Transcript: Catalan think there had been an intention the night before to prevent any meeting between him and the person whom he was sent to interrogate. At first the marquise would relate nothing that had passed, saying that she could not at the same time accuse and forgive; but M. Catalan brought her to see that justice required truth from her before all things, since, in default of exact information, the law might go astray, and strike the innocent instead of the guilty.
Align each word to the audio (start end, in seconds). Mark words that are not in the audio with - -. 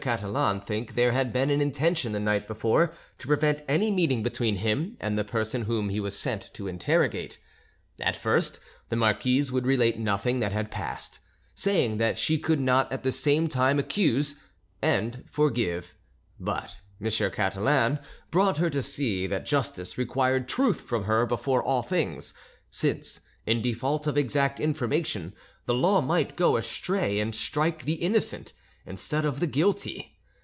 Catalan 0.01 0.59
think 0.61 0.95
there 0.95 1.11
had 1.11 1.31
been 1.31 1.51
an 1.51 1.61
intention 1.61 2.11
the 2.11 2.19
night 2.19 2.47
before 2.47 2.91
to 3.19 3.27
prevent 3.27 3.61
any 3.67 3.91
meeting 3.91 4.23
between 4.23 4.55
him 4.55 4.97
and 4.99 5.15
the 5.15 5.23
person 5.23 5.61
whom 5.65 5.89
he 5.89 5.99
was 5.99 6.17
sent 6.17 6.51
to 6.55 6.67
interrogate. 6.67 7.37
At 8.01 8.15
first 8.17 8.59
the 8.89 8.95
marquise 8.95 9.51
would 9.51 9.67
relate 9.67 9.99
nothing 9.99 10.39
that 10.39 10.53
had 10.53 10.71
passed, 10.71 11.19
saying 11.53 11.97
that 11.97 12.17
she 12.17 12.39
could 12.39 12.59
not 12.59 12.91
at 12.91 13.03
the 13.03 13.11
same 13.11 13.47
time 13.47 13.77
accuse 13.77 14.33
and 14.81 15.23
forgive; 15.29 15.93
but 16.39 16.79
M. 16.99 17.09
Catalan 17.31 17.99
brought 18.31 18.57
her 18.57 18.71
to 18.71 18.81
see 18.81 19.27
that 19.27 19.45
justice 19.45 19.99
required 19.99 20.49
truth 20.49 20.81
from 20.81 21.03
her 21.03 21.27
before 21.27 21.61
all 21.61 21.83
things, 21.83 22.33
since, 22.71 23.19
in 23.45 23.61
default 23.61 24.07
of 24.07 24.17
exact 24.17 24.59
information, 24.59 25.35
the 25.67 25.75
law 25.75 26.01
might 26.01 26.35
go 26.35 26.57
astray, 26.57 27.19
and 27.19 27.35
strike 27.35 27.83
the 27.83 27.97
innocent 28.01 28.53
instead 28.83 29.23
of 29.25 29.39
the 29.39 29.45
guilty. 29.45 30.17